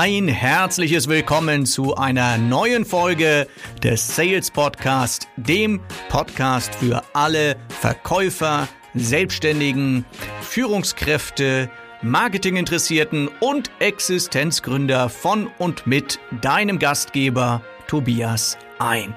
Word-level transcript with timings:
ein 0.00 0.28
herzliches 0.28 1.08
Willkommen 1.08 1.66
zu 1.66 1.96
einer 1.96 2.38
neuen 2.38 2.84
Folge 2.84 3.48
des 3.82 4.14
Sales 4.14 4.48
Podcast, 4.48 5.26
dem 5.36 5.80
Podcast 6.08 6.72
für 6.76 7.02
alle 7.14 7.56
Verkäufer, 7.68 8.68
Selbstständigen, 8.94 10.04
Führungskräfte, 10.40 11.68
Marketinginteressierten 12.02 13.28
und 13.40 13.72
Existenzgründer 13.80 15.08
von 15.08 15.48
und 15.58 15.88
mit 15.88 16.20
deinem 16.42 16.78
Gastgeber 16.78 17.60
Tobias 17.88 18.56
ein. 18.78 19.12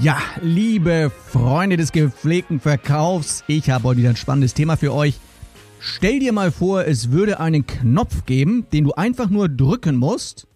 Ja, 0.00 0.18
liebe 0.40 1.12
Freunde 1.30 1.76
des 1.76 1.92
gepflegten 1.92 2.58
Verkaufs, 2.58 3.44
ich 3.46 3.70
habe 3.70 3.84
heute 3.84 3.98
wieder 3.98 4.10
ein 4.10 4.16
spannendes 4.16 4.54
Thema 4.54 4.76
für 4.76 4.92
euch. 4.92 5.20
Stell 5.80 6.18
dir 6.18 6.32
mal 6.32 6.50
vor, 6.50 6.84
es 6.84 7.10
würde 7.10 7.40
einen 7.40 7.66
Knopf 7.66 8.24
geben, 8.26 8.66
den 8.72 8.84
du 8.84 8.92
einfach 8.92 9.30
nur 9.30 9.48
drücken 9.48 9.96
musst. 9.96 10.46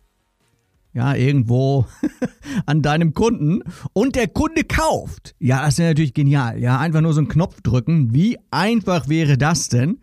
Ja, 0.94 1.14
irgendwo 1.14 1.86
an 2.66 2.82
deinem 2.82 3.14
Kunden 3.14 3.62
und 3.92 4.14
der 4.14 4.28
Kunde 4.28 4.64
kauft. 4.64 5.34
Ja, 5.38 5.64
das 5.64 5.78
wäre 5.78 5.90
natürlich 5.90 6.12
genial. 6.12 6.58
Ja, 6.58 6.78
einfach 6.78 7.00
nur 7.00 7.14
so 7.14 7.20
einen 7.20 7.28
Knopf 7.28 7.62
drücken. 7.62 8.12
Wie 8.12 8.36
einfach 8.50 9.08
wäre 9.08 9.38
das 9.38 9.68
denn? 9.68 10.00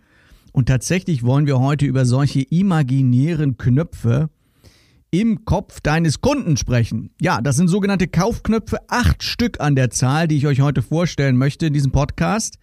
Und 0.52 0.68
tatsächlich 0.68 1.24
wollen 1.24 1.46
wir 1.46 1.60
heute 1.60 1.86
über 1.86 2.06
solche 2.06 2.42
imaginären 2.42 3.58
Knöpfe 3.58 4.30
im 5.12 5.46
Kopf 5.46 5.80
deines 5.82 6.22
Kunden 6.22 6.58
sprechen. 6.58 7.12
Ja, 7.22 7.42
das 7.42 7.56
sind 7.56 7.68
sogenannte 7.68 8.08
Kaufknöpfe, 8.08 8.78
acht 8.88 9.24
Stück 9.24 9.60
an 9.60 9.76
der 9.76 9.90
Zahl, 9.90 10.28
die 10.28 10.38
ich 10.38 10.48
euch 10.48 10.62
heute 10.62 10.82
vorstellen 10.82 11.38
möchte 11.38 11.68
in 11.68 11.74
diesem 11.74 11.92
Podcast. 11.92 12.58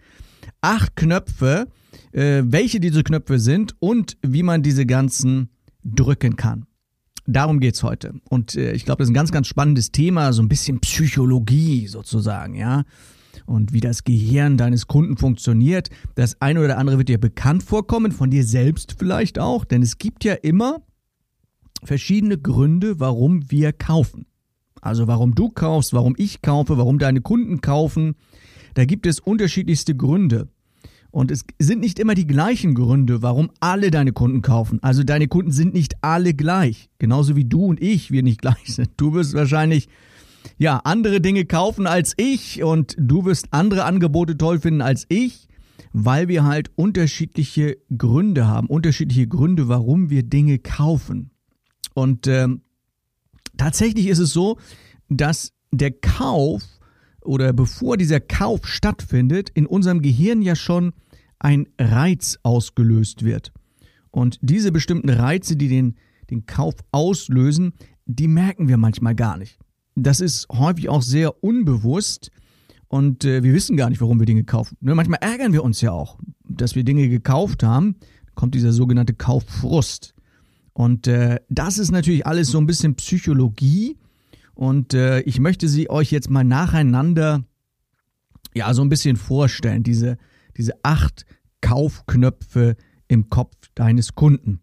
Acht 0.61 0.97
Knöpfe, 0.97 1.69
äh, 2.13 2.43
welche 2.45 2.81
diese 2.81 3.03
Knöpfe 3.03 3.39
sind 3.39 3.75
und 3.81 4.17
wie 4.23 4.43
man 4.43 4.63
diese 4.63 4.87
ganzen 4.87 5.51
drücken 5.85 6.37
kann. 6.37 6.67
Darum 7.27 7.61
geht's 7.61 7.83
heute. 7.83 8.15
Und 8.29 8.55
äh, 8.55 8.73
ich 8.73 8.85
glaube, 8.85 8.99
das 8.99 9.07
ist 9.07 9.11
ein 9.11 9.15
ganz, 9.15 9.33
ganz 9.33 9.47
spannendes 9.49 9.91
Thema, 9.91 10.33
so 10.33 10.43
ein 10.43 10.49
bisschen 10.49 10.81
Psychologie 10.81 11.87
sozusagen, 11.89 12.55
ja. 12.55 12.85
Und 13.47 13.73
wie 13.73 13.81
das 13.81 14.05
Gehirn 14.05 14.57
deines 14.57 14.87
Kunden 14.87 15.17
funktioniert. 15.17 15.91
Das 16.15 16.41
eine 16.41 16.65
oder 16.65 16.79
andere 16.79 16.99
wird 16.99 17.09
dir 17.09 17.21
bekannt 17.21 17.63
vorkommen, 17.63 18.13
von 18.13 18.31
dir 18.31 18.45
selbst 18.45 18.97
vielleicht 18.99 19.39
auch, 19.39 19.65
denn 19.65 19.83
es 19.83 19.99
gibt 19.99 20.25
ja 20.25 20.35
immer 20.35 20.83
verschiedene 21.85 22.39
Gründe, 22.39 22.99
warum 22.99 23.51
wir 23.51 23.73
kaufen. 23.73 24.27
Also 24.81 25.07
warum 25.07 25.35
du 25.35 25.49
kaufst, 25.49 25.93
warum 25.93 26.15
ich 26.17 26.43
kaufe, 26.43 26.79
warum 26.79 26.99
deine 26.99 27.21
Kunden 27.21 27.61
kaufen. 27.61 28.15
Da 28.75 28.85
gibt 28.85 29.07
es 29.07 29.21
unterschiedlichste 29.21 29.95
Gründe. 29.95 30.49
Und 31.11 31.31
es 31.31 31.45
sind 31.59 31.81
nicht 31.81 31.99
immer 31.99 32.15
die 32.15 32.27
gleichen 32.27 32.75
Gründe, 32.75 33.23
warum 33.23 33.51
alle 33.61 33.91
deine 33.91 34.13
Kunden 34.13 34.43
kaufen. 34.43 34.83
Also 34.83 35.03
deine 35.03 35.29
Kunden 35.29 35.53
sind 35.53 35.75
nicht 35.75 35.95
alle 36.03 36.35
gleich. 36.35 36.91
Genauso 36.99 37.37
wie 37.37 37.45
du 37.45 37.65
und 37.65 37.81
ich, 37.81 38.11
wir 38.11 38.23
nicht 38.23 38.41
gleich 38.43 38.75
sind. 38.75 38.91
Du 38.97 39.15
wirst 39.15 39.35
wahrscheinlich, 39.35 39.89
ja, 40.59 40.81
andere 40.85 41.21
Dinge 41.21 41.45
kaufen 41.45 41.87
als 41.87 42.15
ich 42.17 42.63
und 42.63 42.95
du 42.99 43.25
wirst 43.25 43.49
andere 43.53 43.85
Angebote 43.85 44.37
toll 44.37 44.61
finden 44.61 44.81
als 44.81 45.05
ich, 45.09 45.49
weil 45.93 46.29
wir 46.29 46.45
halt 46.45 46.71
unterschiedliche 46.77 47.79
Gründe 47.97 48.47
haben. 48.47 48.69
Unterschiedliche 48.69 49.27
Gründe, 49.27 49.69
warum 49.69 50.11
wir 50.11 50.23
Dinge 50.23 50.59
kaufen. 50.59 51.31
Und 51.95 52.27
ähm, 52.27 52.61
tatsächlich 53.57 54.07
ist 54.07 54.19
es 54.19 54.33
so, 54.33 54.59
dass 55.09 55.53
der 55.71 55.91
Kauf 55.91 56.63
oder 57.27 57.53
bevor 57.53 57.97
dieser 57.97 58.21
Kauf 58.21 58.67
stattfindet, 58.67 59.51
in 59.51 59.67
unserem 59.67 60.03
Gehirn 60.03 60.43
ja 60.43 60.57
schon 60.57 60.93
ein 61.39 61.67
Reiz 61.79 62.39
ausgelöst 62.43 63.25
wird. 63.25 63.53
Und 64.11 64.39
diese 64.41 64.73
bestimmten 64.73 65.11
Reize, 65.11 65.57
die 65.57 65.69
den, 65.69 65.97
den 66.31 66.47
Kauf 66.47 66.75
auslösen, 66.93 67.75
die 68.07 68.29
merken 68.29 68.69
wir 68.69 68.77
manchmal 68.79 69.15
gar 69.15 69.37
nicht. 69.37 69.59
Das 69.95 70.21
ist 70.21 70.49
häufig 70.51 70.89
auch 70.89 71.03
sehr 71.03 71.43
unbewusst 71.43 72.31
und 72.89 73.25
äh, 73.25 73.43
wir 73.43 73.53
wissen 73.53 73.77
gar 73.77 73.91
nicht, 73.91 74.01
warum 74.01 74.19
wir 74.19 74.27
Dinge 74.27 74.45
kaufen. 74.45 74.77
Ne, 74.81 74.95
manchmal 74.95 75.19
ärgern 75.21 75.53
wir 75.53 75.65
uns 75.65 75.81
ja 75.81 75.93
auch, 75.93 76.19
dass 76.49 76.75
wir 76.75 76.85
Dinge 76.85 77.09
gekauft 77.09 77.63
haben, 77.63 77.97
kommt 78.35 78.55
dieser 78.55 78.73
sogenannte 78.73 79.15
Kauffrust. 79.15 80.15
Und 80.73 81.07
äh, 81.07 81.41
das 81.49 81.79
ist 81.79 81.91
natürlich 81.91 82.27
alles 82.27 82.49
so 82.49 82.59
ein 82.59 82.67
bisschen 82.67 82.95
Psychologie 82.97 83.97
und 84.57 84.95
äh, 84.95 85.21
ich 85.21 85.39
möchte 85.39 85.69
sie 85.69 85.91
euch 85.91 86.11
jetzt 86.11 86.31
mal 86.31 86.43
nacheinander 86.43 87.45
ja 88.55 88.73
so 88.73 88.83
ein 88.83 88.89
bisschen 88.89 89.17
vorstellen, 89.17 89.83
diese, 89.83 90.17
diese 90.57 90.73
acht 90.83 91.27
Kaufknöpfe 91.61 92.77
im 93.07 93.29
Kopf 93.29 93.55
deines 93.75 94.15
Kunden. 94.15 94.61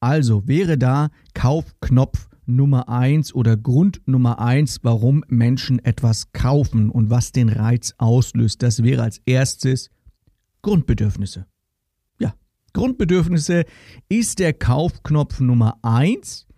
Also 0.00 0.48
wäre 0.48 0.76
da 0.76 1.10
Kaufknopf 1.32 2.28
Nummer 2.44 2.88
eins 2.88 3.32
oder 3.32 3.56
Grund 3.56 4.02
Nummer 4.06 4.40
eins, 4.40 4.80
warum 4.82 5.24
Menschen 5.28 5.78
etwas 5.78 6.32
kaufen 6.32 6.90
und 6.90 7.08
was 7.10 7.30
den 7.30 7.50
Reiz 7.50 7.94
auslöst. 7.98 8.64
Das 8.64 8.82
wäre 8.82 9.04
als 9.04 9.20
erstes 9.26 9.90
Grundbedürfnisse. 10.62 11.46
Ja, 12.18 12.34
Grundbedürfnisse 12.72 13.64
ist 14.08 14.40
der 14.40 14.54
Kaufknopf 14.54 15.38
Nummer 15.38 15.78
eins. 15.82 16.48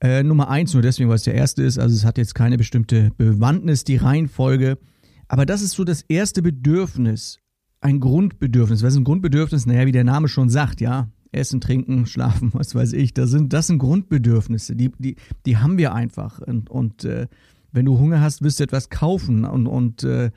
Äh, 0.00 0.22
Nummer 0.22 0.48
eins 0.48 0.72
nur 0.74 0.82
deswegen, 0.82 1.08
weil 1.08 1.16
es 1.16 1.24
der 1.24 1.34
erste 1.34 1.62
ist. 1.62 1.78
Also 1.78 1.94
es 1.94 2.04
hat 2.04 2.18
jetzt 2.18 2.34
keine 2.34 2.56
bestimmte 2.56 3.10
Bewandtnis, 3.16 3.84
die 3.84 3.96
Reihenfolge. 3.96 4.78
Aber 5.26 5.44
das 5.44 5.62
ist 5.62 5.72
so 5.72 5.84
das 5.84 6.02
erste 6.02 6.42
Bedürfnis. 6.42 7.40
Ein 7.80 8.00
Grundbedürfnis. 8.00 8.82
Was 8.82 8.94
ist 8.94 8.98
ein 8.98 9.04
Grundbedürfnis? 9.04 9.66
Naja, 9.66 9.86
wie 9.86 9.92
der 9.92 10.04
Name 10.04 10.28
schon 10.28 10.48
sagt, 10.48 10.80
ja. 10.80 11.10
Essen, 11.30 11.60
trinken, 11.60 12.06
schlafen, 12.06 12.50
was 12.54 12.74
weiß 12.74 12.92
ich. 12.94 13.12
Das 13.12 13.30
sind, 13.30 13.52
das 13.52 13.66
sind 13.66 13.78
Grundbedürfnisse. 13.78 14.76
Die, 14.76 14.90
die, 14.98 15.16
die 15.46 15.56
haben 15.56 15.78
wir 15.78 15.94
einfach. 15.94 16.40
Und, 16.40 16.70
und 16.70 17.04
äh, 17.04 17.26
wenn 17.72 17.84
du 17.84 17.98
Hunger 17.98 18.20
hast, 18.20 18.42
wirst 18.42 18.60
du 18.60 18.64
etwas 18.64 18.88
kaufen. 18.90 19.44
Und, 19.44 19.66
und 19.66 20.04
äh, 20.04 20.30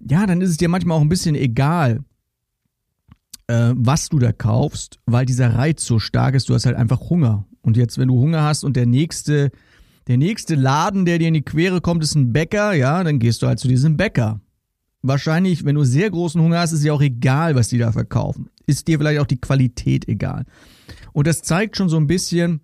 ja, 0.00 0.26
dann 0.26 0.40
ist 0.40 0.50
es 0.50 0.56
dir 0.58 0.68
manchmal 0.68 0.98
auch 0.98 1.02
ein 1.02 1.08
bisschen 1.08 1.34
egal, 1.34 2.04
äh, 3.46 3.72
was 3.74 4.08
du 4.08 4.18
da 4.18 4.32
kaufst, 4.32 5.00
weil 5.06 5.26
dieser 5.26 5.54
Reiz 5.54 5.84
so 5.84 5.98
stark 5.98 6.34
ist. 6.34 6.48
Du 6.48 6.54
hast 6.54 6.66
halt 6.66 6.76
einfach 6.76 7.10
Hunger. 7.10 7.46
Und 7.62 7.76
jetzt, 7.76 7.98
wenn 7.98 8.08
du 8.08 8.18
Hunger 8.18 8.42
hast 8.42 8.64
und 8.64 8.76
der 8.76 8.86
nächste, 8.86 9.50
der 10.08 10.18
nächste 10.18 10.54
Laden, 10.54 11.04
der 11.04 11.18
dir 11.18 11.28
in 11.28 11.34
die 11.34 11.42
Quere 11.42 11.80
kommt, 11.80 12.02
ist 12.02 12.14
ein 12.14 12.32
Bäcker, 12.32 12.74
ja, 12.74 13.02
dann 13.04 13.18
gehst 13.18 13.42
du 13.42 13.46
halt 13.46 13.60
zu 13.60 13.68
diesem 13.68 13.96
Bäcker. 13.96 14.40
Wahrscheinlich, 15.02 15.64
wenn 15.64 15.74
du 15.74 15.84
sehr 15.84 16.10
großen 16.10 16.40
Hunger 16.40 16.58
hast, 16.58 16.72
ist 16.72 16.84
dir 16.84 16.94
auch 16.94 17.02
egal, 17.02 17.54
was 17.54 17.68
die 17.68 17.78
da 17.78 17.92
verkaufen. 17.92 18.50
Ist 18.66 18.86
dir 18.86 18.98
vielleicht 18.98 19.20
auch 19.20 19.26
die 19.26 19.40
Qualität 19.40 20.08
egal. 20.08 20.44
Und 21.12 21.26
das 21.26 21.42
zeigt 21.42 21.76
schon 21.76 21.88
so 21.88 21.96
ein 21.96 22.06
bisschen, 22.06 22.60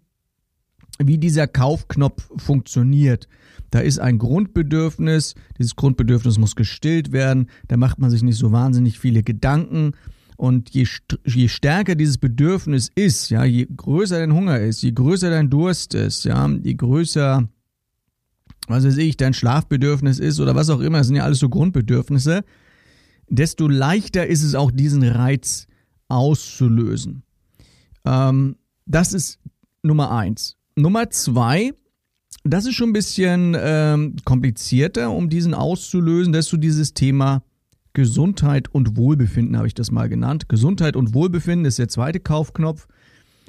wie 0.99 1.19
dieser 1.19 1.47
Kaufknopf 1.47 2.31
funktioniert. 2.37 3.29
Da 3.71 3.81
ist 3.81 3.99
ein 3.99 4.19
Grundbedürfnis, 4.19 5.35
dieses 5.59 5.77
Grundbedürfnis 5.77 6.39
muss 6.39 6.57
gestillt 6.57 7.13
werden, 7.13 7.51
da 7.67 7.77
macht 7.77 7.99
man 7.99 8.11
sich 8.11 8.23
nicht 8.23 8.39
so 8.39 8.51
wahnsinnig 8.51 8.99
viele 8.99 9.23
Gedanken 9.23 9.93
und 10.39 10.71
je, 10.71 10.87
je 11.25 11.49
stärker 11.49 11.97
dieses 11.97 12.17
Bedürfnis 12.17 12.93
ist, 12.95 13.29
ja, 13.29 13.45
je 13.45 13.67
größer 13.77 14.21
dein 14.21 14.33
Hunger 14.33 14.61
ist, 14.61 14.83
je 14.83 14.93
größer 14.93 15.31
dein 15.31 15.51
Durst 15.51 15.95
ist, 15.95 16.25
ja, 16.25 16.49
je 16.49 16.75
größer, 16.75 17.49
was 18.69 18.85
weiß 18.85 18.99
ich, 18.99 19.17
dein 19.17 19.35
Schlafbedürfnis 19.35 20.21
ist 20.21 20.39
oder 20.39 20.55
was 20.55 20.71
auch 20.71 20.79
immer, 20.79 20.99
das 20.99 21.09
sind 21.09 21.17
ja 21.17 21.25
alles 21.25 21.41
so 21.41 21.49
Grundbedürfnisse, 21.49 22.45
desto 23.29 23.67
leichter 23.67 24.29
ist 24.29 24.45
es 24.45 24.55
auch, 24.55 24.71
diesen 24.71 25.03
Reiz 25.03 25.67
auszulösen. 26.07 27.25
Ähm, 28.05 28.55
das 28.87 29.15
ist 29.15 29.41
Nummer 29.83 30.13
eins. 30.13 30.57
Nummer 30.77 31.11
zwei, 31.11 31.73
das 32.45 32.65
ist 32.65 32.75
schon 32.75 32.91
ein 32.91 32.93
bisschen 32.93 33.57
ähm, 33.59 34.15
komplizierter, 34.25 35.11
um 35.11 35.31
diesen 35.31 35.53
auszulösen, 35.53 36.33
dass 36.33 36.47
du 36.47 36.59
dieses 36.59 36.95
Thema 36.95 37.43
Gesundheit 37.99 38.73
und 38.73 38.97
Wohlbefinden 38.97 39.57
habe 39.57 39.67
ich 39.67 39.75
das 39.75 39.91
mal 39.91 40.09
genannt. 40.09 40.49
Gesundheit 40.49 40.95
und 40.95 41.15
Wohlbefinden 41.15 41.65
ist 41.65 41.81
der 41.81 41.89
zweite 41.89 42.21
Kaufknopf. 42.21 42.87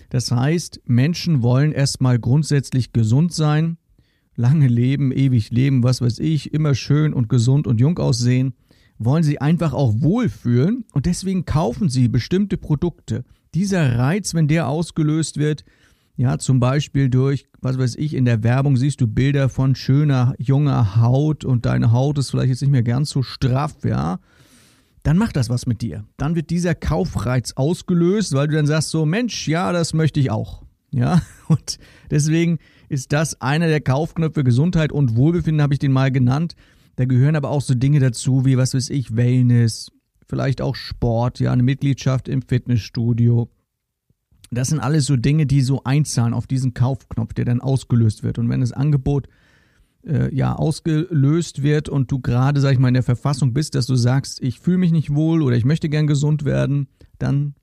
Das 0.09 0.31
heißt, 0.31 0.81
Menschen 0.85 1.44
wollen 1.44 1.71
erstmal 1.71 2.18
grundsätzlich 2.18 2.91
gesund 2.91 3.31
sein, 3.31 3.77
lange 4.35 4.68
leben, 4.68 5.12
ewig 5.12 5.51
leben, 5.51 5.83
was 5.83 6.01
weiß 6.01 6.18
ich, 6.18 6.51
immer 6.51 6.73
schön 6.73 7.13
und 7.13 7.29
gesund 7.29 7.68
und 7.68 7.79
jung 7.79 8.00
aussehen, 8.00 8.56
wollen 8.97 9.21
sie 9.21 9.39
einfach 9.39 9.73
auch 9.73 9.94
wohlfühlen 10.00 10.83
und 10.94 11.06
deswegen 11.06 11.45
kaufen 11.45 11.88
sie 11.88 12.07
bestimmte 12.07 12.57
Produkte. 12.57 13.25
Dieser 13.53 14.00
Reiz, 14.00 14.33
wenn 14.33 14.47
der 14.47 14.68
ausgelöst 14.68 15.38
wird, 15.38 15.63
ja, 16.18 16.39
zum 16.39 16.59
Beispiel 16.59 17.07
durch, 17.12 17.45
was 17.62 17.77
weiß 17.77 17.97
ich, 17.97 18.15
in 18.15 18.25
der 18.25 18.41
Werbung 18.41 18.77
siehst 18.77 19.00
du 19.00 19.06
Bilder 19.07 19.47
von 19.47 19.75
schöner, 19.75 20.33
junger 20.39 20.95
Haut 20.95 21.45
und 21.45 21.68
deine 21.68 21.91
Haut 21.91 22.18
ist 22.18 22.31
vielleicht 22.31 22.50
jetzt 22.50 22.62
nicht 22.62 22.71
mehr 22.71 22.81
ganz 22.81 23.12
so 23.12 23.21
straff, 23.21 23.85
ja 23.85 24.19
dann 25.09 25.17
macht 25.17 25.38
das 25.38 25.50
was 25.50 25.65
mit 25.65 25.81
dir. 25.81 26.06
Dann 26.17 26.35
wird 26.35 26.51
dieser 26.51 26.75
Kaufreiz 26.75 27.53
ausgelöst, 27.53 28.35
weil 28.35 28.47
du 28.47 28.53
dann 28.53 28.67
sagst 28.67 28.91
so, 28.91 29.07
Mensch, 29.07 29.47
ja, 29.47 29.71
das 29.71 29.95
möchte 29.95 30.19
ich 30.19 30.29
auch. 30.29 30.61
Ja, 30.91 31.23
und 31.47 31.79
deswegen 32.11 32.59
ist 32.89 33.11
das 33.11 33.41
einer 33.41 33.69
der 33.69 33.81
Kaufknöpfe 33.81 34.44
Gesundheit 34.44 34.91
und 34.91 35.15
Wohlbefinden, 35.15 35.63
habe 35.63 35.73
ich 35.73 35.79
den 35.79 35.91
mal 35.91 36.11
genannt. 36.11 36.53
Da 36.95 37.06
gehören 37.06 37.35
aber 37.35 37.50
auch 37.50 37.63
so 37.63 37.73
Dinge 37.73 38.00
dazu, 38.00 38.45
wie, 38.45 38.56
was 38.56 38.75
weiß 38.75 38.91
ich, 38.91 39.15
Wellness, 39.15 39.91
vielleicht 40.27 40.61
auch 40.61 40.75
Sport, 40.75 41.39
ja, 41.39 41.53
eine 41.53 41.63
Mitgliedschaft 41.63 42.27
im 42.27 42.44
Fitnessstudio, 42.44 43.50
Das 44.51 44.67
sind 44.67 44.79
alles 44.79 45.07
so 45.07 45.15
Dinge, 45.15 45.47
die 45.47 45.61
so 45.61 45.83
einzahlen 45.85 46.35
auf 46.35 46.45
diesen 46.45 46.75
Kaufknopf, 46.75 47.33
der 47.33 47.45
dann 47.45 47.61
ausgelöst 47.61 48.21
wird. 48.21 48.38
Und 48.38 48.47
wenn 48.50 48.61
das 48.61 48.73
Angebot 48.73 49.27
äh, 50.05 50.33
ja 50.33 50.55
ausgelöst 50.55 51.63
wird 51.63 51.89
und 51.89 52.11
du 52.11 52.19
gerade, 52.19 52.61
sag 52.61 52.73
ich 52.73 52.79
mal, 52.79 52.87
in 52.87 52.93
der 52.93 53.03
Verfassung 53.03 53.53
bist, 53.53 53.75
dass 53.75 53.85
du 53.85 53.95
sagst, 53.95 54.41
ich 54.41 54.59
fühle 54.59 54.77
mich 54.77 54.91
nicht 54.91 55.13
wohl 55.13 55.41
oder 55.41 55.55
ich 55.55 55.65
möchte 55.65 55.89
gern 55.89 56.07
gesund 56.07 56.45
werden, 56.45 56.87
dann 57.17 57.55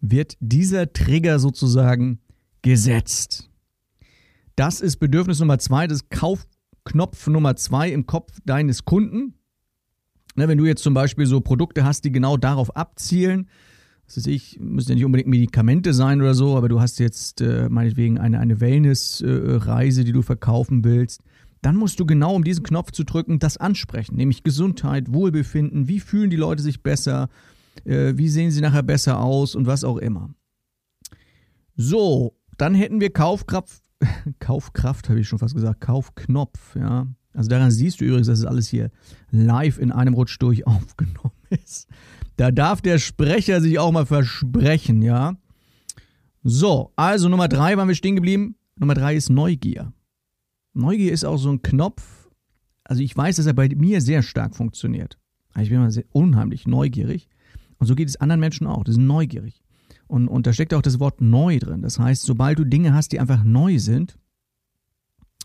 wird 0.00 0.36
dieser 0.40 0.92
Trigger 0.92 1.38
sozusagen 1.38 2.20
gesetzt. 2.62 3.50
Das 4.56 4.80
ist 4.80 4.96
Bedürfnis 4.96 5.40
Nummer 5.40 5.58
zwei, 5.58 5.86
das 5.86 6.08
Kaufknopf 6.08 7.26
Nummer 7.26 7.56
zwei 7.56 7.90
im 7.90 8.06
Kopf 8.06 8.38
deines 8.44 8.84
Kunden. 8.84 9.34
Ne, 10.34 10.48
wenn 10.48 10.58
du 10.58 10.66
jetzt 10.66 10.82
zum 10.82 10.92
Beispiel 10.92 11.26
so 11.26 11.40
Produkte 11.40 11.84
hast, 11.84 12.04
die 12.04 12.12
genau 12.12 12.36
darauf 12.36 12.76
abzielen, 12.76 13.48
was 14.06 14.18
weiß 14.18 14.26
ich, 14.26 14.58
müssen 14.60 14.90
ja 14.90 14.94
nicht 14.94 15.04
unbedingt 15.04 15.28
Medikamente 15.28 15.92
sein 15.92 16.20
oder 16.20 16.34
so, 16.34 16.56
aber 16.56 16.68
du 16.68 16.80
hast 16.80 16.98
jetzt 16.98 17.40
äh, 17.40 17.68
meinetwegen 17.68 18.18
eine, 18.18 18.38
eine 18.38 18.60
Wellness-Reise, 18.60 20.04
die 20.04 20.12
du 20.12 20.22
verkaufen 20.22 20.84
willst, 20.84 21.22
dann 21.62 21.76
musst 21.76 21.98
du 22.00 22.06
genau 22.06 22.34
um 22.34 22.44
diesen 22.44 22.62
Knopf 22.62 22.92
zu 22.92 23.04
drücken, 23.04 23.38
das 23.38 23.56
ansprechen, 23.56 24.16
nämlich 24.16 24.42
Gesundheit, 24.42 25.12
Wohlbefinden, 25.12 25.88
wie 25.88 26.00
fühlen 26.00 26.30
die 26.30 26.36
Leute 26.36 26.62
sich 26.62 26.82
besser, 26.82 27.28
äh, 27.84 28.14
wie 28.16 28.28
sehen 28.28 28.50
sie 28.50 28.60
nachher 28.60 28.82
besser 28.82 29.20
aus 29.20 29.54
und 29.54 29.66
was 29.66 29.84
auch 29.84 29.96
immer. 29.96 30.30
So, 31.76 32.36
dann 32.56 32.74
hätten 32.74 33.00
wir 33.00 33.12
Kaufkraft, 33.12 33.82
Kaufkraft 34.38 35.08
habe 35.08 35.20
ich 35.20 35.28
schon 35.28 35.38
fast 35.38 35.54
gesagt, 35.54 35.80
Kaufknopf, 35.80 36.76
ja. 36.76 37.06
Also 37.32 37.50
daran 37.50 37.70
siehst 37.70 38.00
du 38.00 38.06
übrigens, 38.06 38.28
dass 38.28 38.38
es 38.38 38.46
alles 38.46 38.68
hier 38.68 38.90
live 39.30 39.78
in 39.78 39.92
einem 39.92 40.14
Rutsch 40.14 40.36
durch 40.40 40.66
aufgenommen 40.66 41.32
ist. 41.50 41.86
Da 42.36 42.50
darf 42.50 42.80
der 42.80 42.98
Sprecher 42.98 43.60
sich 43.60 43.78
auch 43.78 43.92
mal 43.92 44.06
versprechen, 44.06 45.02
ja. 45.02 45.36
So, 46.42 46.92
also 46.96 47.28
Nummer 47.28 47.48
drei 47.48 47.76
waren 47.76 47.88
wir 47.88 47.94
stehen 47.94 48.14
geblieben. 48.14 48.56
Nummer 48.78 48.94
drei 48.94 49.16
ist 49.16 49.30
Neugier. 49.30 49.92
Neugier 50.76 51.12
ist 51.12 51.24
auch 51.24 51.38
so 51.38 51.50
ein 51.50 51.62
Knopf. 51.62 52.28
Also 52.84 53.02
ich 53.02 53.16
weiß, 53.16 53.36
dass 53.36 53.46
er 53.46 53.54
bei 53.54 53.68
mir 53.68 54.00
sehr 54.00 54.22
stark 54.22 54.54
funktioniert. 54.54 55.18
Ich 55.58 55.70
bin 55.70 55.78
immer 55.78 55.90
sehr 55.90 56.04
unheimlich 56.12 56.66
neugierig. 56.66 57.28
Und 57.78 57.86
so 57.86 57.94
geht 57.94 58.08
es 58.08 58.16
anderen 58.16 58.40
Menschen 58.40 58.66
auch. 58.66 58.84
Die 58.84 58.92
sind 58.92 59.06
neugierig. 59.06 59.62
Und, 60.06 60.28
und 60.28 60.46
da 60.46 60.52
steckt 60.52 60.74
auch 60.74 60.82
das 60.82 61.00
Wort 61.00 61.20
neu 61.20 61.58
drin. 61.58 61.82
Das 61.82 61.98
heißt, 61.98 62.22
sobald 62.22 62.58
du 62.58 62.64
Dinge 62.64 62.94
hast, 62.94 63.12
die 63.12 63.20
einfach 63.20 63.42
neu 63.42 63.78
sind, 63.78 64.16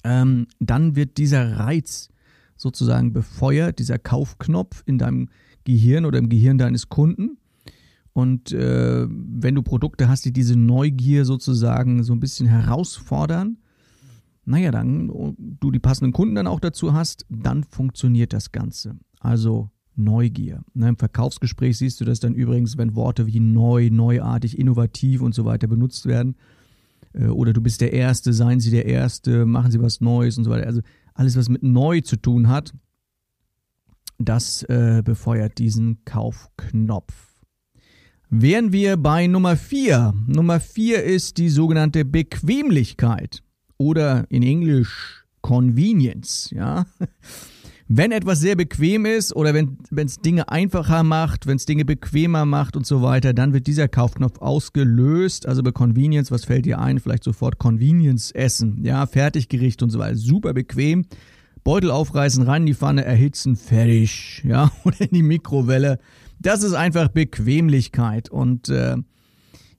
ähm, 0.04 0.48
dann 0.60 0.96
wird 0.96 1.18
dieser 1.18 1.58
Reiz 1.58 2.10
sozusagen 2.58 3.12
befeuert, 3.14 3.80
dieser 3.80 3.98
Kaufknopf 3.98 4.84
in 4.86 4.98
deinem 4.98 5.30
Gehirn 5.64 6.06
oder 6.06 6.20
im 6.20 6.30
Gehirn 6.30 6.58
deines 6.58 6.90
Kunden. 6.90 7.38
Und 8.14 8.52
äh, 8.52 9.08
wenn 9.10 9.56
du 9.56 9.64
Produkte 9.64 10.10
hast, 10.10 10.26
die 10.26 10.34
diese 10.34 10.58
Neugier 10.58 11.26
sozusagen 11.26 12.04
so 12.04 12.14
ein 12.14 12.20
bisschen 12.20 12.48
herausfordern, 12.48 13.58
naja, 14.46 14.72
dann 14.72 15.36
du 15.38 15.72
die 15.72 15.80
passenden 15.80 16.14
Kunden 16.14 16.36
dann 16.36 16.48
auch 16.48 16.60
dazu 16.60 16.94
hast, 16.94 17.26
dann 17.30 17.64
funktioniert 17.64 18.34
das 18.34 18.52
Ganze. 18.52 18.98
Also 19.20 19.70
Neugier. 19.96 20.64
Ne, 20.74 20.90
Im 20.90 20.98
Verkaufsgespräch 20.98 21.78
siehst 21.78 22.00
du 22.02 22.06
das 22.06 22.20
dann 22.20 22.34
übrigens, 22.34 22.78
wenn 22.78 22.96
Worte 22.96 23.28
wie 23.28 23.40
neu, 23.40 23.90
neuartig, 23.92 24.58
innovativ 24.58 25.22
und 25.22 25.36
so 25.36 25.46
weiter 25.46 25.68
benutzt 25.68 26.06
werden. 26.06 26.36
Äh, 27.14 27.28
oder 27.28 27.54
du 27.54 27.62
bist 27.62 27.82
der 27.82 27.94
Erste, 27.94 28.34
seien 28.34 28.60
Sie 28.60 28.72
der 28.72 28.86
Erste, 28.86 29.46
machen 29.46 29.72
Sie 29.72 29.82
was 29.82 30.02
Neues 30.02 30.38
und 30.38 30.46
so 30.46 30.50
weiter. 30.50 30.66
Also 30.66 30.82
alles, 31.14 31.38
was 31.38 31.50
mit 31.50 31.62
neu 31.62 32.02
zu 32.02 32.16
tun 32.16 32.48
hat, 32.48 32.74
das 34.18 34.64
äh, 34.64 35.02
befeuert 35.04 35.58
diesen 35.58 36.04
Kaufknopf. 36.06 37.14
Wären 38.30 38.72
wir 38.72 38.96
bei 38.96 39.28
Nummer 39.28 39.58
4. 39.58 40.14
Nummer 40.28 40.62
4 40.62 41.04
ist 41.04 41.38
die 41.38 41.50
sogenannte 41.50 42.06
Bequemlichkeit 42.06 43.44
oder 43.82 44.26
in 44.30 44.44
Englisch 44.44 45.26
Convenience, 45.42 46.52
ja. 46.52 46.86
Wenn 47.94 48.14
etwas 48.14 48.40
sehr 48.40 48.56
bequem 48.56 49.06
ist 49.06 49.36
oder 49.36 49.54
wenn 49.54 49.78
es 49.98 50.20
Dinge 50.20 50.48
einfacher 50.48 51.04
macht, 51.04 51.46
wenn 51.46 51.58
es 51.58 51.66
Dinge 51.66 51.84
bequemer 51.84 52.46
macht 52.46 52.78
und 52.78 52.86
so 52.86 53.02
weiter, 53.02 53.34
dann 53.34 53.52
wird 53.52 53.68
dieser 53.68 53.90
Kaufknopf 53.90 54.40
ausgelöst. 54.40 55.46
Also 55.46 55.62
bei 55.62 55.72
Convenience, 55.72 56.32
was 56.32 56.46
fällt 56.46 56.66
dir 56.66 56.80
ein? 56.80 57.00
Vielleicht 57.00 57.26
sofort 57.26 57.58
Convenience 57.58 58.32
essen, 58.32 58.86
ja, 58.86 59.06
Fertiggericht 59.08 59.84
und 59.84 59.90
so 59.90 60.00
weiter. 60.00 60.16
Super 60.16 60.54
bequem. 60.54 61.06
Beutel 61.66 61.92
aufreißen, 61.92 62.44
rein 62.44 62.62
in 62.62 62.68
die 62.68 62.76
Pfanne, 62.76 63.04
erhitzen, 63.04 63.58
fertig, 63.58 64.42
ja, 64.46 64.72
oder 64.86 65.02
in 65.02 65.12
die 65.12 65.24
Mikrowelle. 65.24 66.00
Das 66.40 66.64
ist 66.64 66.74
einfach 66.74 67.10
Bequemlichkeit 67.10 68.30
und 68.30 68.70
äh, 68.70 68.96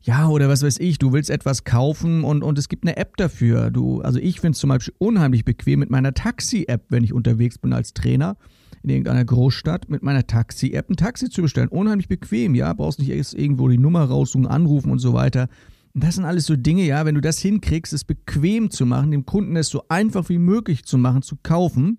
ja, 0.03 0.29
oder 0.29 0.49
was 0.49 0.63
weiß 0.63 0.79
ich, 0.81 0.99
du 0.99 1.13
willst 1.13 1.31
etwas 1.31 1.65
kaufen 1.65 2.25
und, 2.25 2.43
und 2.43 2.59
es 2.59 2.69
gibt 2.69 2.85
eine 2.85 2.97
App 2.97 3.17
dafür. 3.17 3.71
Du, 3.71 4.01
also 4.01 4.19
ich 4.19 4.41
finde 4.41 4.53
es 4.53 4.59
zum 4.59 4.69
Beispiel 4.69 4.95
unheimlich 4.99 5.45
bequem 5.45 5.81
mit 5.81 5.91
meiner 5.91 6.13
Taxi-App, 6.13 6.87
wenn 6.89 7.05
ich 7.05 7.13
unterwegs 7.13 7.59
bin 7.59 7.73
als 7.73 7.95
Trainer 7.95 8.37
in 8.83 8.91
irgendeiner 8.91 9.25
Großstadt, 9.25 9.89
mit 9.89 10.03
meiner 10.03 10.27
Taxi-App 10.27 10.91
ein 10.91 10.97
Taxi 10.97 11.31
zu 11.31 11.43
bestellen. 11.43 11.69
Unheimlich 11.69 12.09
bequem, 12.09 12.57
ja. 12.57 12.73
Brauchst 12.73 12.99
nicht 12.99 13.11
erst 13.11 13.35
irgendwo 13.35 13.69
die 13.69 13.79
Nummer 13.79 14.03
raussuchen, 14.03 14.47
anrufen 14.47 14.91
und 14.91 14.99
so 14.99 15.13
weiter. 15.13 15.49
Und 15.95 16.03
das 16.03 16.17
sind 16.17 16.25
alles 16.25 16.47
so 16.47 16.57
Dinge, 16.57 16.85
ja, 16.85 17.05
wenn 17.05 17.15
du 17.15 17.21
das 17.21 17.39
hinkriegst, 17.39 17.93
es 17.93 18.05
bequem 18.05 18.71
zu 18.71 18.87
machen, 18.87 19.13
dem 19.13 19.25
Kunden 19.25 19.57
es 19.57 19.69
so 19.69 19.85
einfach 19.89 20.29
wie 20.31 20.39
möglich 20.39 20.85
zu 20.85 20.99
machen, 20.99 21.23
zu 21.23 21.37
kaufen, 21.43 21.99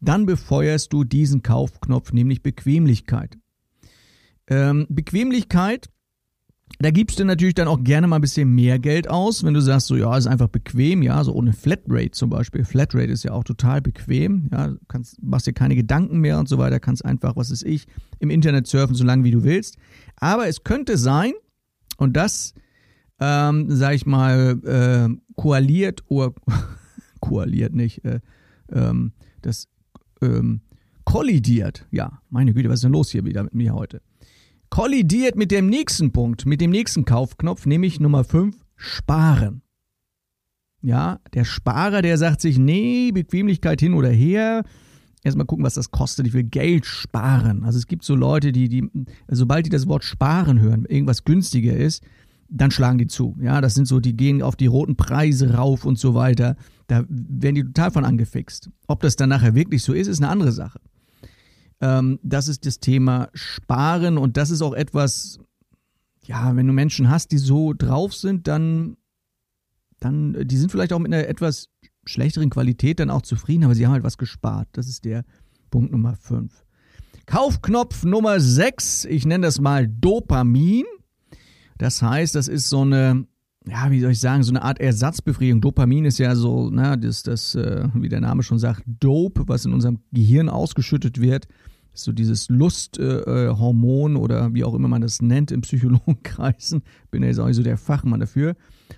dann 0.00 0.26
befeuerst 0.26 0.92
du 0.92 1.04
diesen 1.04 1.42
Kaufknopf, 1.42 2.12
nämlich 2.12 2.42
Bequemlichkeit. 2.42 3.38
Ähm, 4.48 4.86
Bequemlichkeit 4.88 5.90
da 6.78 6.90
gibst 6.90 7.18
du 7.18 7.24
natürlich 7.24 7.54
dann 7.54 7.68
auch 7.68 7.82
gerne 7.82 8.06
mal 8.06 8.16
ein 8.16 8.22
bisschen 8.22 8.54
mehr 8.54 8.78
Geld 8.78 9.08
aus, 9.08 9.44
wenn 9.44 9.54
du 9.54 9.60
sagst, 9.60 9.86
so 9.86 9.96
ja, 9.96 10.16
ist 10.16 10.26
einfach 10.26 10.48
bequem, 10.48 11.02
ja, 11.02 11.22
so 11.24 11.32
ohne 11.32 11.52
Flatrate 11.52 12.10
zum 12.10 12.28
Beispiel. 12.28 12.64
Flatrate 12.64 13.10
ist 13.10 13.24
ja 13.24 13.32
auch 13.32 13.44
total 13.44 13.80
bequem, 13.80 14.48
ja, 14.52 14.74
kannst, 14.88 15.22
machst 15.22 15.46
dir 15.46 15.54
keine 15.54 15.74
Gedanken 15.74 16.18
mehr 16.18 16.38
und 16.38 16.48
so 16.48 16.58
weiter, 16.58 16.78
kannst 16.78 17.04
einfach, 17.04 17.36
was 17.36 17.50
ist 17.50 17.64
ich, 17.64 17.86
im 18.18 18.30
Internet 18.30 18.66
surfen, 18.66 18.94
so 18.94 19.04
lange 19.04 19.24
wie 19.24 19.30
du 19.30 19.42
willst. 19.42 19.78
Aber 20.16 20.48
es 20.48 20.64
könnte 20.64 20.98
sein, 20.98 21.32
und 21.96 22.16
das, 22.16 22.54
ähm, 23.20 23.66
sag 23.70 23.94
ich 23.94 24.06
mal, 24.06 24.60
äh, 24.64 25.32
koaliert 25.34 26.04
oder 26.08 26.34
koaliert 27.20 27.74
nicht, 27.74 28.04
äh, 28.04 28.20
ähm, 28.70 29.12
das 29.42 29.68
ähm, 30.20 30.60
kollidiert, 31.04 31.86
ja, 31.90 32.20
meine 32.30 32.52
Güte, 32.52 32.68
was 32.68 32.76
ist 32.76 32.84
denn 32.84 32.92
los 32.92 33.10
hier 33.10 33.24
wieder 33.24 33.44
mit 33.44 33.54
mir 33.54 33.74
heute? 33.74 34.02
Kollidiert 34.76 35.36
mit 35.36 35.52
dem 35.52 35.70
nächsten 35.70 36.12
Punkt, 36.12 36.44
mit 36.44 36.60
dem 36.60 36.70
nächsten 36.70 37.06
Kaufknopf, 37.06 37.64
nämlich 37.64 37.98
Nummer 37.98 38.24
5, 38.24 38.58
Sparen. 38.76 39.62
Ja, 40.82 41.18
der 41.32 41.44
Sparer, 41.44 42.02
der 42.02 42.18
sagt 42.18 42.42
sich, 42.42 42.58
nee, 42.58 43.10
Bequemlichkeit 43.10 43.80
hin 43.80 43.94
oder 43.94 44.10
her. 44.10 44.64
Erstmal 45.24 45.46
gucken, 45.46 45.64
was 45.64 45.72
das 45.72 45.92
kostet. 45.92 46.26
Ich 46.26 46.34
will 46.34 46.42
Geld 46.42 46.84
sparen. 46.84 47.64
Also 47.64 47.78
es 47.78 47.86
gibt 47.86 48.04
so 48.04 48.14
Leute, 48.14 48.52
die, 48.52 48.68
die, 48.68 48.86
sobald 49.28 49.64
die 49.64 49.70
das 49.70 49.88
Wort 49.88 50.04
sparen 50.04 50.60
hören, 50.60 50.84
irgendwas 50.84 51.24
günstiger 51.24 51.74
ist, 51.74 52.04
dann 52.50 52.70
schlagen 52.70 52.98
die 52.98 53.06
zu. 53.06 53.34
Ja, 53.40 53.62
das 53.62 53.72
sind 53.72 53.88
so, 53.88 53.98
die 53.98 54.14
gehen 54.14 54.42
auf 54.42 54.56
die 54.56 54.66
roten 54.66 54.96
Preise 54.96 55.54
rauf 55.54 55.86
und 55.86 55.98
so 55.98 56.12
weiter. 56.12 56.54
Da 56.86 57.02
werden 57.08 57.54
die 57.54 57.64
total 57.64 57.92
von 57.92 58.04
angefixt. 58.04 58.68
Ob 58.88 59.00
das 59.00 59.16
dann 59.16 59.30
nachher 59.30 59.54
wirklich 59.54 59.82
so 59.82 59.94
ist, 59.94 60.06
ist 60.06 60.20
eine 60.20 60.28
andere 60.28 60.52
Sache. 60.52 60.80
Ähm, 61.80 62.18
das 62.22 62.48
ist 62.48 62.66
das 62.66 62.80
Thema 62.80 63.28
Sparen 63.34 64.18
und 64.18 64.36
das 64.36 64.50
ist 64.50 64.62
auch 64.62 64.72
etwas, 64.72 65.38
ja, 66.24 66.54
wenn 66.56 66.66
du 66.66 66.72
Menschen 66.72 67.10
hast, 67.10 67.32
die 67.32 67.38
so 67.38 67.72
drauf 67.72 68.14
sind, 68.14 68.48
dann, 68.48 68.96
dann, 70.00 70.46
die 70.46 70.56
sind 70.56 70.70
vielleicht 70.70 70.92
auch 70.92 70.98
mit 70.98 71.12
einer 71.12 71.26
etwas 71.26 71.68
schlechteren 72.06 72.50
Qualität 72.50 73.00
dann 73.00 73.10
auch 73.10 73.22
zufrieden, 73.22 73.64
aber 73.64 73.74
sie 73.74 73.86
haben 73.86 73.92
halt 73.92 74.04
was 74.04 74.18
gespart. 74.18 74.68
Das 74.72 74.88
ist 74.88 75.04
der 75.04 75.24
Punkt 75.70 75.92
Nummer 75.92 76.16
5. 76.16 76.64
Kaufknopf 77.26 78.04
Nummer 78.04 78.38
6, 78.38 79.04
ich 79.06 79.26
nenne 79.26 79.46
das 79.46 79.60
mal 79.60 79.88
Dopamin. 79.88 80.84
Das 81.76 82.00
heißt, 82.00 82.34
das 82.34 82.48
ist 82.48 82.68
so 82.68 82.82
eine, 82.82 83.26
ja, 83.68 83.90
wie 83.90 84.00
soll 84.00 84.12
ich 84.12 84.20
sagen, 84.20 84.42
so 84.42 84.52
eine 84.52 84.62
Art 84.62 84.80
Ersatzbefriedigung. 84.80 85.60
Dopamin 85.60 86.04
ist 86.04 86.18
ja 86.18 86.36
so, 86.36 86.70
na, 86.70 86.96
das, 86.96 87.22
das, 87.22 87.54
äh, 87.56 87.88
wie 87.94 88.08
der 88.08 88.20
Name 88.20 88.42
schon 88.42 88.58
sagt, 88.58 88.82
Dope, 88.86 89.48
was 89.48 89.64
in 89.64 89.72
unserem 89.72 89.98
Gehirn 90.12 90.48
ausgeschüttet 90.48 91.20
wird. 91.20 91.48
so 91.92 92.12
dieses 92.12 92.48
Lusthormon 92.48 94.16
äh, 94.16 94.18
oder 94.18 94.54
wie 94.54 94.64
auch 94.64 94.74
immer 94.74 94.88
man 94.88 95.02
das 95.02 95.20
nennt 95.20 95.50
im 95.50 95.62
Psychologenkreisen. 95.62 96.82
Bin 97.10 97.22
ja 97.22 97.28
jetzt 97.28 97.38
auch 97.38 97.46
nicht 97.46 97.56
so 97.56 97.62
der 97.62 97.78
Fachmann 97.78 98.20
dafür. 98.20 98.54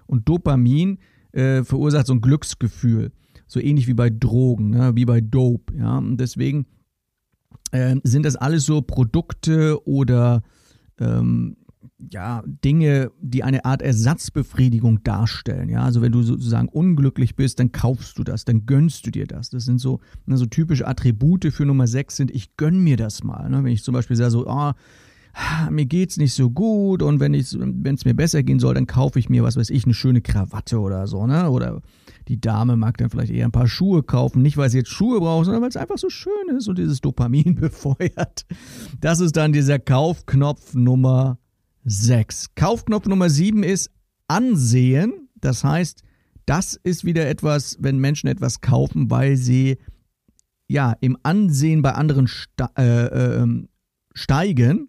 Und 0.07 0.29
Dopamin 0.29 0.99
äh, 1.33 1.65
verursacht 1.65 2.07
so 2.07 2.13
ein 2.13 2.21
Glücksgefühl. 2.21 3.13
So 3.47 3.61
ähnlich 3.61 3.87
wie 3.87 3.95
bei 3.95 4.11
Drogen, 4.11 4.71
ne? 4.71 4.95
wie 4.95 5.07
bei 5.07 5.23
Dope. 5.23 5.75
Ja? 5.77 5.97
Und 5.97 6.19
deswegen 6.19 6.67
äh, 7.71 7.97
sind 8.03 8.27
das 8.27 8.37
alles 8.37 8.67
so 8.67 8.83
Produkte 8.83 9.87
oder 9.87 10.43
ähm, 11.01 11.57
ja, 11.99 12.43
Dinge, 12.47 13.11
die 13.21 13.43
eine 13.43 13.65
Art 13.65 13.83
Ersatzbefriedigung 13.83 15.03
darstellen. 15.03 15.69
Ja, 15.69 15.83
also 15.83 16.01
wenn 16.01 16.13
du 16.13 16.23
sozusagen 16.23 16.69
unglücklich 16.69 17.35
bist, 17.35 17.59
dann 17.59 17.73
kaufst 17.73 18.19
du 18.19 18.25
das, 18.25 18.45
dann 18.45 18.67
gönnst 18.67 19.07
du 19.07 19.11
dir 19.11 19.27
das. 19.27 19.51
Das 19.51 19.65
sind 19.65 19.79
so, 19.79 20.01
ne, 20.27 20.37
typische 20.49 20.87
Attribute 20.87 21.53
für 21.53 21.67
Nummer 21.67 21.87
6 21.87 22.17
sind, 22.17 22.31
ich 22.31 22.57
gönn 22.57 22.81
mir 22.81 22.97
das 22.97 23.25
mal. 23.25 23.49
Ne? 23.51 23.65
Wenn 23.65 23.73
ich 23.73 23.83
zum 23.83 23.95
Beispiel 23.95 24.17
sage 24.17 24.31
so, 24.31 24.47
oh, 24.47 24.73
mir 25.71 25.87
geht's 25.87 26.17
nicht 26.17 26.35
so 26.35 26.51
gut 26.51 27.03
und 27.03 27.21
wenn 27.21 27.35
es 27.35 27.55
mir 28.05 28.15
besser 28.15 28.43
gehen 28.43 28.59
soll, 28.59 28.75
dann 28.75 28.87
kaufe 28.87 29.19
ich 29.19 29.29
mir, 29.29 29.43
was 29.43 29.57
weiß 29.57 29.71
ich, 29.71 29.85
eine 29.85 29.95
schöne 29.95 30.21
Krawatte 30.21 30.81
oder 30.81 31.07
so, 31.07 31.27
ne? 31.27 31.51
Oder 31.51 31.81
die 32.29 32.41
Dame 32.41 32.77
mag 32.77 32.97
dann 32.97 33.11
vielleicht 33.11 33.33
eher 33.33 33.45
ein 33.45 33.53
paar 33.53 33.69
Schuhe 33.69 34.03
kaufen, 34.03 34.43
nicht 34.43 34.57
weil 34.57 34.69
sie 34.71 34.79
jetzt 34.79 34.91
Schuhe 34.91 35.21
braucht, 35.21 35.45
sondern 35.45 35.63
weil 35.63 35.69
es 35.69 35.77
einfach 35.77 35.99
so 35.99 36.11
schön 36.11 36.57
ist 36.57 36.69
und 36.69 36.79
dieses 36.79 37.01
Dopamin 37.01 37.55
befeuert. 37.61 38.47
Das 39.01 39.21
ist 39.21 39.37
dann 39.37 39.53
dieser 39.53 39.79
Kaufknopf 39.79 40.75
Nummer 40.75 41.39
6. 41.89 42.55
Kaufknopf 42.55 43.07
Nummer 43.07 43.31
7 43.31 43.63
ist 43.63 43.91
Ansehen. 44.27 45.29
Das 45.41 45.65
heißt, 45.65 46.03
das 46.47 46.75
ist 46.75 47.05
wieder 47.05 47.29
etwas, 47.29 47.77
wenn 47.81 47.99
Menschen 47.99 48.29
etwas 48.29 48.61
kaufen, 48.61 49.11
weil 49.11 49.37
sie 49.37 49.79
ja 50.67 50.95
im 51.01 51.17
Ansehen 51.23 51.83
bei 51.83 51.93
anderen 51.93 52.27
ste 52.27 52.69
äh, 52.77 53.07
äh, 53.07 53.43
ähm, 53.43 53.69
steigen. 54.15 54.89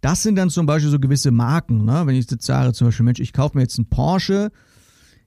Das 0.00 0.22
sind 0.22 0.36
dann 0.36 0.50
zum 0.50 0.66
Beispiel 0.66 0.90
so 0.90 1.00
gewisse 1.00 1.30
Marken. 1.30 1.84
Ne? 1.84 2.02
Wenn 2.06 2.14
ich 2.14 2.30
jetzt 2.30 2.46
sage, 2.46 2.72
zum 2.72 2.88
Beispiel, 2.88 3.04
Mensch, 3.04 3.20
ich 3.20 3.32
kaufe 3.32 3.56
mir 3.56 3.62
jetzt 3.62 3.78
einen 3.78 3.88
Porsche, 3.88 4.52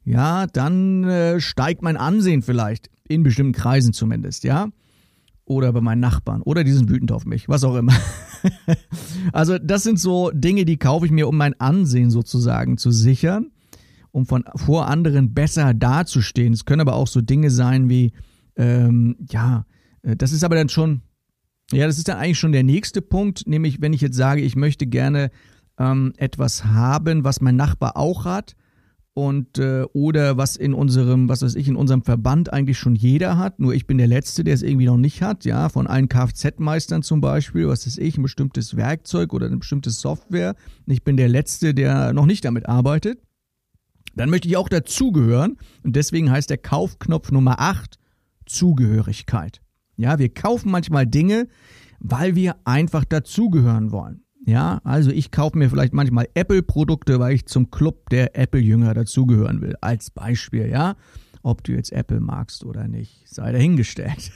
ja, 0.05 0.47
dann 0.47 1.03
äh, 1.03 1.41
steigt 1.41 1.81
mein 1.81 1.97
Ansehen 1.97 2.41
vielleicht. 2.41 2.89
In 3.07 3.23
bestimmten 3.23 3.53
Kreisen 3.53 3.91
zumindest, 3.91 4.43
ja. 4.43 4.69
Oder 5.49 5.73
bei 5.73 5.81
meinen 5.81 5.99
Nachbarn. 5.99 6.43
Oder 6.43 6.63
die 6.63 6.71
sind 6.71 6.91
wütend 6.91 7.11
auf 7.11 7.25
mich, 7.25 7.49
was 7.49 7.63
auch 7.63 7.75
immer. 7.75 7.93
also, 9.33 9.57
das 9.57 9.81
sind 9.81 9.99
so 9.99 10.29
Dinge, 10.31 10.63
die 10.63 10.77
kaufe 10.77 11.07
ich 11.07 11.11
mir, 11.11 11.27
um 11.27 11.37
mein 11.37 11.59
Ansehen 11.59 12.11
sozusagen 12.11 12.77
zu 12.77 12.91
sichern, 12.91 13.49
um 14.11 14.27
von 14.27 14.43
vor 14.55 14.87
anderen 14.87 15.33
besser 15.33 15.73
dazustehen. 15.73 16.53
Es 16.53 16.65
können 16.65 16.81
aber 16.81 16.93
auch 16.93 17.07
so 17.07 17.21
Dinge 17.21 17.49
sein 17.49 17.89
wie, 17.89 18.13
ähm, 18.57 19.15
ja, 19.27 19.65
äh, 20.03 20.15
das 20.15 20.33
ist 20.33 20.43
aber 20.43 20.55
dann 20.55 20.69
schon, 20.69 21.01
ja, 21.71 21.87
das 21.87 21.97
ist 21.97 22.09
dann 22.09 22.17
eigentlich 22.17 22.37
schon 22.37 22.51
der 22.51 22.63
nächste 22.63 23.01
Punkt, 23.01 23.47
nämlich 23.47 23.81
wenn 23.81 23.93
ich 23.93 24.01
jetzt 24.01 24.17
sage, 24.17 24.41
ich 24.41 24.55
möchte 24.55 24.85
gerne 24.85 25.31
ähm, 25.79 26.13
etwas 26.17 26.65
haben, 26.65 27.23
was 27.23 27.41
mein 27.41 27.55
Nachbar 27.55 27.97
auch 27.97 28.25
hat 28.25 28.55
und 29.27 29.59
äh, 29.59 29.83
oder 29.93 30.37
was 30.37 30.55
in 30.55 30.73
unserem, 30.73 31.29
was 31.29 31.41
weiß 31.41 31.55
ich, 31.55 31.67
in 31.67 31.75
unserem 31.75 32.03
Verband 32.03 32.53
eigentlich 32.53 32.77
schon 32.77 32.95
jeder 32.95 33.37
hat, 33.37 33.59
nur 33.59 33.73
ich 33.73 33.87
bin 33.87 33.97
der 33.97 34.07
Letzte, 34.07 34.43
der 34.43 34.53
es 34.53 34.63
irgendwie 34.63 34.85
noch 34.85 34.97
nicht 34.97 35.21
hat, 35.21 35.45
ja, 35.45 35.69
von 35.69 35.87
allen 35.87 36.09
Kfz-Meistern 36.09 37.03
zum 37.03 37.21
Beispiel, 37.21 37.67
was 37.67 37.85
weiß 37.85 37.97
ich, 37.97 38.17
ein 38.17 38.23
bestimmtes 38.23 38.75
Werkzeug 38.75 39.33
oder 39.33 39.47
eine 39.47 39.57
bestimmte 39.57 39.89
Software, 39.89 40.55
ich 40.85 41.03
bin 41.03 41.17
der 41.17 41.29
Letzte, 41.29 41.73
der 41.73 42.13
noch 42.13 42.25
nicht 42.25 42.45
damit 42.45 42.67
arbeitet, 42.67 43.19
dann 44.15 44.29
möchte 44.29 44.47
ich 44.47 44.57
auch 44.57 44.69
dazugehören. 44.69 45.57
Und 45.83 45.95
deswegen 45.95 46.31
heißt 46.31 46.49
der 46.49 46.57
Kaufknopf 46.57 47.31
Nummer 47.31 47.59
8 47.59 47.97
Zugehörigkeit. 48.45 49.61
Ja, 49.95 50.19
wir 50.19 50.29
kaufen 50.33 50.71
manchmal 50.71 51.05
Dinge, 51.05 51.47
weil 51.99 52.35
wir 52.35 52.55
einfach 52.65 53.05
dazugehören 53.05 53.91
wollen. 53.91 54.23
Ja, 54.45 54.79
also 54.83 55.11
ich 55.11 55.31
kaufe 55.31 55.57
mir 55.57 55.69
vielleicht 55.69 55.93
manchmal 55.93 56.27
Apple-Produkte, 56.33 57.19
weil 57.19 57.35
ich 57.35 57.45
zum 57.45 57.71
Club 57.71 58.09
der 58.09 58.37
Apple-Jünger 58.37 58.93
dazugehören 58.93 59.61
will. 59.61 59.75
Als 59.81 60.11
Beispiel, 60.11 60.67
ja. 60.67 60.95
Ob 61.41 61.63
du 61.63 61.71
jetzt 61.71 61.93
Apple 61.93 62.19
magst 62.19 62.65
oder 62.65 62.87
nicht, 62.87 63.23
sei 63.27 63.51
dahingestellt. 63.51 64.31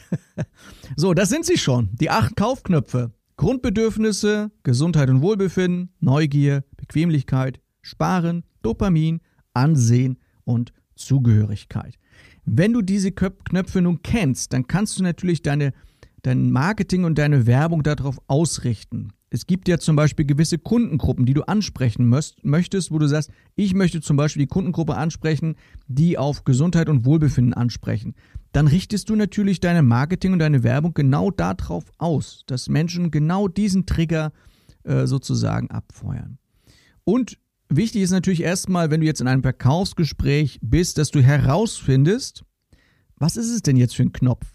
so, 0.96 1.14
das 1.14 1.30
sind 1.30 1.46
sie 1.46 1.58
schon. 1.58 1.90
Die 1.94 2.10
acht 2.10 2.36
Kaufknöpfe. 2.36 3.12
Grundbedürfnisse, 3.36 4.52
Gesundheit 4.64 5.10
und 5.10 5.22
Wohlbefinden, 5.22 5.90
Neugier, 6.00 6.64
Bequemlichkeit, 6.78 7.60
Sparen, 7.82 8.44
Dopamin, 8.62 9.22
Ansehen 9.54 10.20
und 10.44 10.72
Zugehörigkeit. 10.96 11.98
Wenn 12.46 12.74
du 12.74 12.82
diese 12.82 13.12
Knöpfe 13.12 13.82
nun 13.82 14.02
kennst, 14.04 14.54
dann 14.54 14.68
kannst 14.68 15.00
du 15.00 15.04
natürlich 15.04 15.42
deine, 15.42 15.74
dein 16.22 16.52
Marketing 16.52 17.06
und 17.06 17.18
deine 17.18 17.48
Werbung 17.48 17.84
darauf 17.84 18.20
ausrichten. 18.28 19.14
Es 19.34 19.48
gibt 19.48 19.68
ja 19.68 19.80
zum 19.80 19.96
Beispiel 19.96 20.28
gewisse 20.28 20.60
Kundengruppen, 20.60 21.26
die 21.26 21.34
du 21.34 21.42
ansprechen 21.42 22.08
möchtest, 22.44 22.92
wo 22.92 23.00
du 23.00 23.08
sagst, 23.08 23.32
ich 23.56 23.74
möchte 23.74 24.00
zum 24.00 24.16
Beispiel 24.16 24.44
die 24.44 24.48
Kundengruppe 24.48 24.96
ansprechen, 24.96 25.56
die 25.88 26.20
auf 26.20 26.44
Gesundheit 26.44 26.88
und 26.88 27.04
Wohlbefinden 27.04 27.56
ansprechen. 27.56 28.14
Dann 28.52 28.68
richtest 28.68 29.10
du 29.10 29.16
natürlich 29.16 29.60
deine 29.60 29.82
Marketing 29.82 30.34
und 30.34 30.40
deine 30.40 30.62
Werbung 30.62 30.94
genau 30.94 31.32
darauf 31.32 31.86
aus, 31.98 32.44
dass 32.46 32.70
Menschen 32.70 33.10
genau 33.10 33.48
diesen 33.48 33.88
Trigger 33.88 34.34
äh, 34.84 35.08
sozusagen 35.08 35.72
abfeuern. 35.72 36.38
Und 37.04 37.40
Wichtig 37.70 38.04
ist 38.04 38.12
natürlich 38.12 38.44
erstmal, 38.44 38.92
wenn 38.92 39.00
du 39.00 39.08
jetzt 39.08 39.20
in 39.22 39.28
einem 39.28 39.42
Verkaufsgespräch 39.42 40.60
bist, 40.62 41.00
dass 41.00 41.10
du 41.10 41.24
herausfindest, 41.24 42.44
was 43.18 43.36
ist 43.36 43.50
es 43.50 43.64
denn 43.64 43.78
jetzt 43.78 43.96
für 43.96 44.04
ein 44.04 44.12
Knopf, 44.12 44.53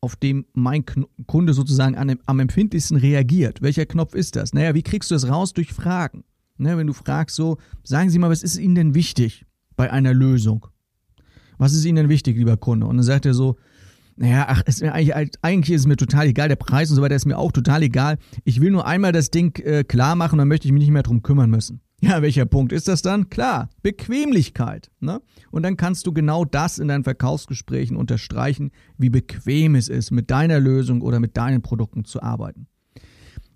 auf 0.00 0.16
dem 0.16 0.46
mein 0.54 0.84
Kunde 1.26 1.52
sozusagen 1.52 1.96
an, 1.96 2.18
am 2.26 2.40
empfindlichsten 2.40 2.96
reagiert. 2.96 3.62
Welcher 3.62 3.86
Knopf 3.86 4.14
ist 4.14 4.36
das? 4.36 4.54
Naja, 4.54 4.74
wie 4.74 4.82
kriegst 4.82 5.10
du 5.10 5.14
das 5.14 5.28
raus? 5.28 5.52
Durch 5.52 5.72
Fragen. 5.72 6.24
Ne, 6.56 6.76
wenn 6.76 6.86
du 6.86 6.92
fragst 6.92 7.36
so, 7.36 7.56
sagen 7.84 8.10
Sie 8.10 8.18
mal, 8.18 8.30
was 8.30 8.42
ist 8.42 8.58
Ihnen 8.58 8.74
denn 8.74 8.94
wichtig 8.94 9.46
bei 9.76 9.90
einer 9.90 10.12
Lösung? 10.12 10.66
Was 11.56 11.72
ist 11.72 11.84
Ihnen 11.84 11.96
denn 11.96 12.08
wichtig, 12.08 12.36
lieber 12.36 12.58
Kunde? 12.58 12.86
Und 12.86 12.96
dann 12.96 13.04
sagt 13.04 13.24
er 13.24 13.32
so, 13.32 13.56
naja, 14.16 14.44
ach, 14.48 14.62
ist 14.66 14.82
eigentlich, 14.82 15.14
eigentlich 15.40 15.74
ist 15.74 15.82
es 15.82 15.86
mir 15.86 15.96
total 15.96 16.26
egal, 16.26 16.48
der 16.48 16.56
Preis 16.56 16.90
und 16.90 16.96
so 16.96 17.02
weiter 17.02 17.14
ist 17.14 17.24
mir 17.24 17.38
auch 17.38 17.52
total 17.52 17.82
egal. 17.82 18.18
Ich 18.44 18.60
will 18.60 18.70
nur 18.70 18.86
einmal 18.86 19.12
das 19.12 19.30
Ding 19.30 19.58
äh, 19.60 19.84
klar 19.84 20.16
machen, 20.16 20.38
dann 20.38 20.48
möchte 20.48 20.68
ich 20.68 20.72
mich 20.72 20.82
nicht 20.82 20.90
mehr 20.90 21.02
drum 21.02 21.22
kümmern 21.22 21.48
müssen. 21.48 21.80
Ja, 22.02 22.22
welcher 22.22 22.46
Punkt 22.46 22.72
ist 22.72 22.88
das 22.88 23.02
dann? 23.02 23.28
Klar, 23.28 23.68
Bequemlichkeit. 23.82 24.90
Ne? 25.00 25.20
Und 25.50 25.62
dann 25.62 25.76
kannst 25.76 26.06
du 26.06 26.12
genau 26.12 26.46
das 26.46 26.78
in 26.78 26.88
deinen 26.88 27.04
Verkaufsgesprächen 27.04 27.96
unterstreichen, 27.96 28.70
wie 28.96 29.10
bequem 29.10 29.74
es 29.74 29.88
ist, 29.88 30.10
mit 30.10 30.30
deiner 30.30 30.60
Lösung 30.60 31.02
oder 31.02 31.20
mit 31.20 31.36
deinen 31.36 31.60
Produkten 31.60 32.04
zu 32.04 32.22
arbeiten. 32.22 32.68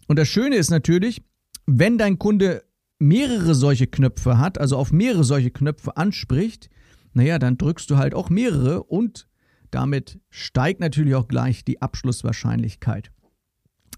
Und 0.09 0.19
das 0.19 0.29
Schöne 0.29 0.57
ist 0.57 0.71
natürlich, 0.71 1.23
wenn 1.67 1.97
dein 1.97 2.19
Kunde 2.19 2.65
mehrere 2.99 3.55
solche 3.55 3.87
Knöpfe 3.87 4.39
hat, 4.39 4.59
also 4.59 4.77
auf 4.77 4.93
mehrere 4.93 5.25
solche 5.25 5.51
Knöpfe 5.51 5.97
anspricht, 5.97 6.69
naja, 7.15 7.39
dann 7.39 7.57
drückst 7.57 7.91
du 7.91 7.97
halt 7.97 8.15
auch 8.15 8.29
mehrere 8.29 8.83
und 8.83 9.27
damit 9.71 10.21
steigt 10.31 10.81
natürlich 10.81 11.15
auch 11.15 11.29
gleich 11.29 11.65
die 11.65 11.81
Abschlusswahrscheinlichkeit. 11.81 13.11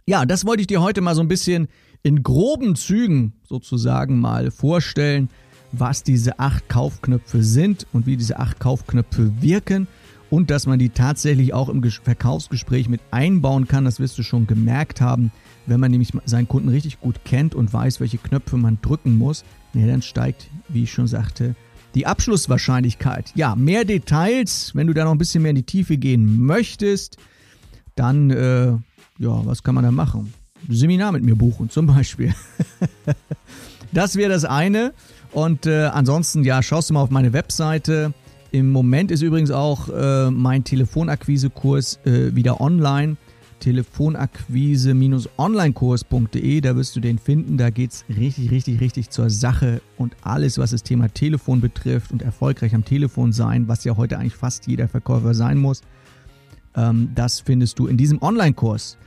Ja, 0.06 0.24
das 0.24 0.46
wollte 0.46 0.60
ich 0.60 0.66
dir 0.68 0.80
heute 0.80 1.00
mal 1.00 1.14
so 1.16 1.20
ein 1.20 1.28
bisschen 1.28 1.66
in 2.02 2.22
groben 2.22 2.76
Zügen 2.76 3.34
sozusagen 3.48 4.20
mal 4.20 4.50
vorstellen, 4.50 5.28
was 5.72 6.02
diese 6.02 6.38
acht 6.38 6.68
Kaufknöpfe 6.68 7.42
sind 7.42 7.86
und 7.92 8.06
wie 8.06 8.16
diese 8.16 8.38
acht 8.38 8.60
Kaufknöpfe 8.60 9.32
wirken 9.40 9.88
und 10.30 10.50
dass 10.50 10.66
man 10.66 10.78
die 10.78 10.88
tatsächlich 10.88 11.54
auch 11.54 11.68
im 11.68 11.82
Verkaufsgespräch 11.82 12.88
mit 12.88 13.00
einbauen 13.10 13.68
kann. 13.68 13.84
Das 13.84 14.00
wirst 14.00 14.18
du 14.18 14.22
schon 14.22 14.46
gemerkt 14.46 15.00
haben. 15.00 15.32
Wenn 15.66 15.80
man 15.80 15.90
nämlich 15.90 16.12
seinen 16.24 16.48
Kunden 16.48 16.68
richtig 16.68 17.00
gut 17.00 17.24
kennt 17.24 17.54
und 17.54 17.72
weiß, 17.72 18.00
welche 18.00 18.18
Knöpfe 18.18 18.56
man 18.56 18.78
drücken 18.82 19.18
muss, 19.18 19.44
ja, 19.74 19.86
dann 19.86 20.02
steigt, 20.02 20.48
wie 20.68 20.84
ich 20.84 20.92
schon 20.92 21.06
sagte, 21.06 21.54
die 21.94 22.06
Abschlusswahrscheinlichkeit. 22.06 23.32
Ja, 23.34 23.56
mehr 23.56 23.84
Details, 23.84 24.74
wenn 24.74 24.86
du 24.86 24.92
da 24.92 25.04
noch 25.04 25.12
ein 25.12 25.18
bisschen 25.18 25.42
mehr 25.42 25.50
in 25.50 25.56
die 25.56 25.62
Tiefe 25.62 25.96
gehen 25.96 26.40
möchtest, 26.44 27.16
dann, 27.94 28.30
äh, 28.30 28.72
ja, 29.18 29.46
was 29.46 29.62
kann 29.62 29.74
man 29.74 29.84
da 29.84 29.90
machen? 29.90 30.32
Seminar 30.68 31.12
mit 31.12 31.22
mir 31.22 31.36
buchen, 31.36 31.70
zum 31.70 31.86
Beispiel. 31.86 32.34
das 33.92 34.16
wäre 34.16 34.30
das 34.30 34.44
eine. 34.44 34.92
Und 35.32 35.66
äh, 35.66 35.86
ansonsten, 35.86 36.44
ja, 36.44 36.62
schaust 36.62 36.90
du 36.90 36.94
mal 36.94 37.02
auf 37.02 37.10
meine 37.10 37.32
Webseite. 37.32 38.12
Im 38.52 38.70
Moment 38.70 39.10
ist 39.10 39.22
übrigens 39.22 39.50
auch 39.50 39.88
äh, 39.88 40.30
mein 40.30 40.62
Telefonakquise-Kurs 40.64 42.00
äh, 42.04 42.34
wieder 42.34 42.60
online. 42.60 43.16
Telefonakquise-onlinekurs.de, 43.60 46.60
da 46.60 46.76
wirst 46.76 46.94
du 46.94 47.00
den 47.00 47.18
finden. 47.18 47.56
Da 47.56 47.70
geht 47.70 47.92
es 47.92 48.04
richtig, 48.08 48.50
richtig, 48.50 48.80
richtig 48.80 49.08
zur 49.10 49.30
Sache 49.30 49.80
und 49.96 50.14
alles, 50.22 50.58
was 50.58 50.72
das 50.72 50.82
Thema 50.82 51.08
Telefon 51.08 51.60
betrifft 51.60 52.10
und 52.12 52.22
erfolgreich 52.22 52.74
am 52.74 52.84
Telefon 52.84 53.32
sein, 53.32 53.68
was 53.68 53.84
ja 53.84 53.96
heute 53.96 54.18
eigentlich 54.18 54.36
fast 54.36 54.66
jeder 54.66 54.88
Verkäufer 54.88 55.32
sein 55.34 55.58
muss. 55.58 55.82
Ähm, 56.74 57.10
das 57.14 57.40
findest 57.40 57.78
du 57.78 57.86
in 57.86 57.96
diesem 57.96 58.20
Online-Kurs. 58.22 58.98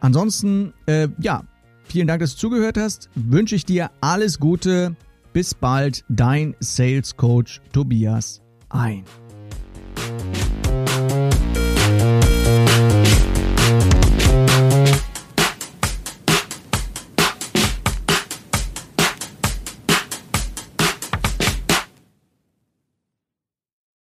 Ansonsten, 0.00 0.72
äh, 0.86 1.08
ja, 1.18 1.44
vielen 1.84 2.06
Dank, 2.06 2.20
dass 2.20 2.32
du 2.32 2.38
zugehört 2.38 2.78
hast. 2.78 3.08
Wünsche 3.14 3.54
ich 3.54 3.64
dir 3.64 3.90
alles 4.00 4.38
Gute. 4.38 4.96
Bis 5.32 5.54
bald, 5.54 6.04
dein 6.08 6.54
Sales 6.60 7.16
Coach 7.16 7.60
Tobias 7.72 8.40
ein. 8.68 9.04